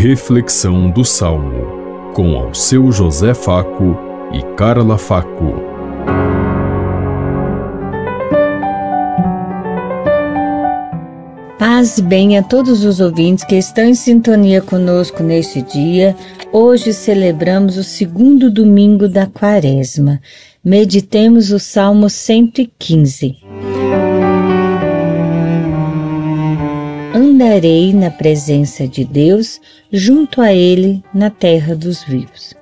Reflexão 0.00 0.88
do 0.88 1.04
Salmo, 1.04 2.12
com 2.14 2.36
ao 2.36 2.54
seu 2.54 2.92
José 2.92 3.34
Faco 3.34 3.98
e 4.32 4.40
Carla 4.54 4.96
Faco. 4.96 5.54
Paz 11.58 11.98
e 11.98 12.02
bem 12.02 12.38
a 12.38 12.44
todos 12.44 12.84
os 12.84 13.00
ouvintes 13.00 13.44
que 13.44 13.56
estão 13.56 13.86
em 13.86 13.94
sintonia 13.94 14.62
conosco 14.62 15.20
neste 15.20 15.62
dia. 15.62 16.14
Hoje 16.52 16.92
celebramos 16.92 17.76
o 17.76 17.82
segundo 17.82 18.52
domingo 18.52 19.08
da 19.08 19.26
quaresma. 19.26 20.20
Meditemos 20.64 21.50
o 21.50 21.58
Salmo 21.58 22.08
115. 22.08 23.47
Andarei 27.38 27.92
na 27.92 28.10
presença 28.10 28.88
de 28.88 29.04
Deus, 29.04 29.60
junto 29.92 30.40
a 30.40 30.52
Ele 30.52 31.04
na 31.14 31.30
terra 31.30 31.76
dos 31.76 32.02
vivos. 32.02 32.52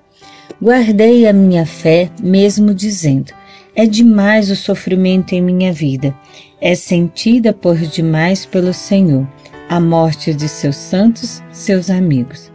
Guardei 0.62 1.26
a 1.26 1.32
minha 1.32 1.64
fé, 1.64 2.10
mesmo 2.22 2.74
dizendo: 2.74 3.32
é 3.74 3.86
demais 3.86 4.50
o 4.50 4.56
sofrimento 4.56 5.32
em 5.32 5.40
minha 5.40 5.72
vida, 5.72 6.14
é 6.60 6.74
sentida 6.74 7.54
por 7.54 7.74
demais 7.78 8.44
pelo 8.44 8.74
Senhor, 8.74 9.26
a 9.70 9.80
morte 9.80 10.34
de 10.34 10.46
seus 10.46 10.76
santos, 10.76 11.42
seus 11.50 11.88
amigos. 11.88 12.52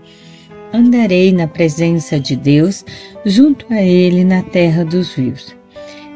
Andarei 0.72 1.32
na 1.32 1.48
presença 1.48 2.20
de 2.20 2.36
Deus, 2.36 2.86
junto 3.26 3.66
a 3.74 3.82
Ele 3.82 4.24
na 4.24 4.44
terra 4.44 4.86
dos 4.86 5.16
vivos. 5.16 5.56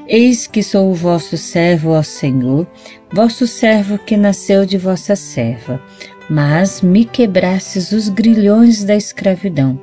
Eis 0.08 0.46
que 0.46 0.62
sou 0.62 0.92
o 0.92 0.94
vosso 0.94 1.36
servo, 1.36 1.90
ó 1.90 2.04
Senhor, 2.04 2.68
vosso 3.12 3.48
servo 3.48 3.98
que 3.98 4.16
nasceu 4.16 4.64
de 4.64 4.78
vossa 4.78 5.16
serva, 5.16 5.82
mas 6.30 6.82
me 6.84 7.06
quebrastes 7.06 7.92
os 7.92 8.08
grilhões 8.08 8.84
da 8.84 8.96
escravidão. 8.96 9.80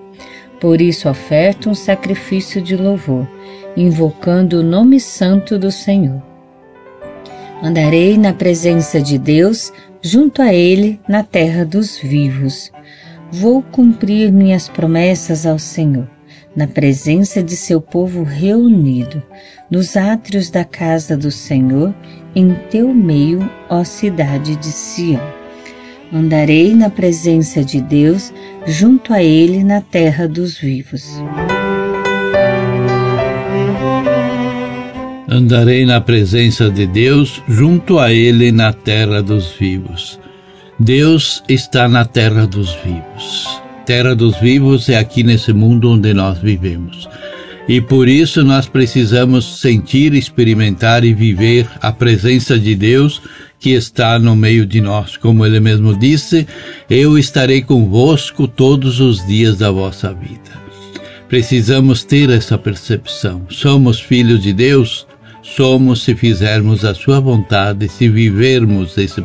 Por 0.60 0.80
isso 0.80 1.08
oferto 1.08 1.68
um 1.68 1.74
sacrifício 1.74 2.62
de 2.62 2.76
louvor, 2.76 3.28
invocando 3.76 4.60
o 4.60 4.62
nome 4.62 5.00
santo 5.00 5.58
do 5.58 5.72
Senhor. 5.72 6.22
Andarei 7.60 8.16
na 8.16 8.32
presença 8.32 9.00
de 9.00 9.18
Deus, 9.18 9.72
junto 10.00 10.40
a 10.40 10.54
Ele, 10.54 11.00
na 11.08 11.24
terra 11.24 11.64
dos 11.64 11.98
vivos. 11.98 12.70
Vou 13.32 13.60
cumprir 13.60 14.30
minhas 14.30 14.68
promessas 14.68 15.46
ao 15.46 15.58
Senhor 15.58 16.08
na 16.54 16.66
presença 16.66 17.42
de 17.42 17.56
seu 17.56 17.80
povo 17.80 18.22
reunido, 18.22 19.22
nos 19.70 19.96
átrios 19.96 20.50
da 20.50 20.64
casa 20.64 21.16
do 21.16 21.30
Senhor, 21.30 21.94
em 22.34 22.54
teu 22.70 22.92
meio, 22.92 23.48
ó 23.68 23.82
cidade 23.84 24.56
de 24.56 24.66
Sião. 24.66 25.20
Andarei 26.12 26.74
na 26.74 26.90
presença 26.90 27.64
de 27.64 27.80
Deus, 27.80 28.34
junto 28.66 29.14
a 29.14 29.22
Ele 29.22 29.64
na 29.64 29.80
terra 29.80 30.28
dos 30.28 30.58
vivos. 30.58 31.06
Andarei 35.26 35.86
na 35.86 36.02
presença 36.02 36.70
de 36.70 36.86
Deus, 36.86 37.42
junto 37.48 37.98
a 37.98 38.12
Ele 38.12 38.52
na 38.52 38.74
terra 38.74 39.22
dos 39.22 39.52
vivos. 39.52 40.20
Deus 40.78 41.42
está 41.48 41.88
na 41.88 42.04
terra 42.04 42.46
dos 42.46 42.74
vivos 42.84 43.61
terra 43.84 44.14
dos 44.14 44.36
vivos 44.38 44.88
é 44.88 44.96
aqui 44.96 45.22
nesse 45.22 45.52
mundo 45.52 45.90
onde 45.90 46.14
nós 46.14 46.38
vivemos. 46.38 47.08
E 47.68 47.80
por 47.80 48.08
isso 48.08 48.42
nós 48.42 48.66
precisamos 48.66 49.60
sentir, 49.60 50.14
experimentar 50.14 51.04
e 51.04 51.14
viver 51.14 51.68
a 51.80 51.92
presença 51.92 52.58
de 52.58 52.74
Deus 52.74 53.22
que 53.60 53.70
está 53.70 54.18
no 54.18 54.34
meio 54.34 54.66
de 54.66 54.80
nós. 54.80 55.16
Como 55.16 55.46
ele 55.46 55.60
mesmo 55.60 55.96
disse, 55.96 56.46
eu 56.90 57.16
estarei 57.16 57.62
convosco 57.62 58.48
todos 58.48 58.98
os 59.00 59.24
dias 59.26 59.58
da 59.58 59.70
vossa 59.70 60.12
vida. 60.12 60.60
Precisamos 61.28 62.02
ter 62.02 62.28
essa 62.30 62.58
percepção. 62.58 63.46
Somos 63.48 64.00
filhos 64.00 64.42
de 64.42 64.52
Deus, 64.52 65.06
somos 65.42 66.02
se 66.02 66.14
fizermos 66.14 66.84
a 66.84 66.94
sua 66.94 67.20
vontade, 67.20 67.88
se 67.88 68.08
vivermos 68.08 68.96
esse 68.96 69.22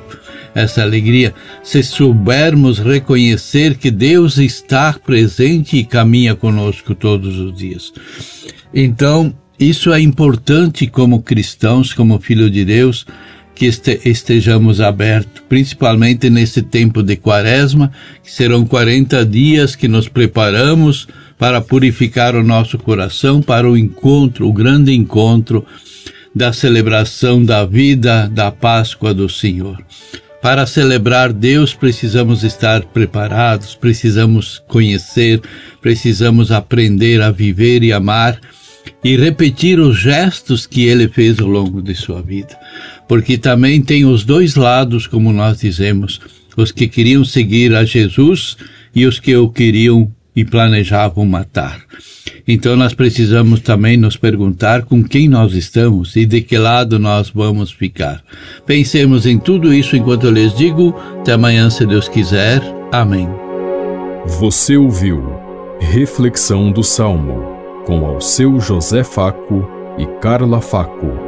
essa 0.56 0.82
alegria, 0.82 1.36
se 1.62 1.84
soubermos 1.84 2.80
reconhecer 2.80 3.78
que 3.78 3.92
Deus 3.92 4.40
está 4.40 4.92
presente 4.94 5.78
e 5.78 5.86
caminha 5.86 6.36
conosco 6.36 6.96
todos 6.96 7.38
os 7.38 7.56
dias. 7.56 7.94
Então, 8.74 9.34
isso 9.60 9.94
é 9.94 10.02
importante 10.02 10.88
como 10.88 11.22
cristãos, 11.22 11.94
como 11.94 12.20
filho 12.20 12.50
de 12.50 12.66
Deus, 12.66 13.06
que 13.58 13.66
estejamos 14.06 14.80
abertos, 14.80 15.42
principalmente 15.50 16.30
nesse 16.30 16.62
tempo 16.62 17.02
de 17.02 17.16
quaresma, 17.16 17.92
que 18.24 18.32
serão 18.32 18.64
40 18.68 19.26
dias 19.26 19.76
que 19.76 19.88
nos 19.88 20.08
preparamos 20.08 21.08
para 21.40 21.60
purificar 21.60 22.36
o 22.36 22.44
nosso 22.44 22.78
coração 22.78 23.42
para 23.42 23.68
o 23.68 23.76
encontro, 23.76 24.48
o 24.48 24.54
grande 24.54 24.94
encontro 24.94 25.66
da 26.36 26.54
celebração 26.54 27.44
da 27.44 27.66
vida 27.66 28.30
da 28.32 28.52
Páscoa 28.52 29.12
do 29.12 29.28
Senhor. 29.28 29.84
Para 30.40 30.68
celebrar 30.68 31.34
Deus, 31.34 31.74
precisamos 31.74 32.44
estar 32.44 32.86
preparados, 32.86 33.74
precisamos 33.74 34.62
conhecer, 34.68 35.42
precisamos 35.82 36.52
aprender 36.52 37.24
a 37.24 37.32
viver 37.32 37.82
e 37.82 37.92
amar 37.92 38.40
e 39.04 39.16
repetir 39.16 39.80
os 39.80 39.98
gestos 39.98 40.66
que 40.66 40.86
ele 40.86 41.08
fez 41.08 41.40
ao 41.40 41.48
longo 41.48 41.82
de 41.82 41.96
sua 41.96 42.22
vida. 42.22 42.58
Porque 43.08 43.38
também 43.38 43.82
tem 43.82 44.06
os 44.06 44.24
dois 44.24 44.56
lados, 44.56 45.08
como 45.08 45.32
nós 45.32 45.60
dizemos, 45.60 46.20
os 46.56 46.72
que 46.72 46.88
queriam 46.88 47.24
seguir 47.24 47.76
a 47.76 47.86
Jesus 47.86 48.58
e 48.94 49.06
os 49.06 49.20
que 49.20 49.36
o 49.36 49.50
queriam 49.50 50.12
e 50.36 50.46
planejavam 50.46 51.26
matar. 51.26 51.82
Então 52.48 52.76
nós 52.76 52.94
precisamos 52.94 53.60
também 53.60 53.98
nos 53.98 54.16
perguntar 54.16 54.84
com 54.84 55.04
quem 55.04 55.28
nós 55.28 55.54
estamos 55.54 56.16
e 56.16 56.26
de 56.26 56.42
que 56.42 56.58
lado 56.58 57.00
nós 57.00 57.30
vamos 57.30 57.72
ficar. 57.72 58.24
Pensemos 58.66 59.26
em 59.26 59.40
tudo 59.40 59.74
isso 59.74 59.96
enquanto 59.96 60.26
eu 60.26 60.32
lhes 60.32 60.56
digo. 60.56 60.96
Até 61.20 61.34
amanhã, 61.34 61.70
se 61.70 61.86
Deus 61.86 62.08
quiser. 62.08 62.62
Amém. 62.92 63.28
Você 64.40 64.78
ouviu 64.78 65.24
Reflexão 65.80 66.72
do 66.72 66.84
Salmo 66.84 67.47
com 67.88 68.06
ao 68.06 68.20
seu 68.20 68.60
José 68.60 69.02
Faco 69.02 69.66
e 69.98 70.06
Carla 70.20 70.60
Faco. 70.60 71.27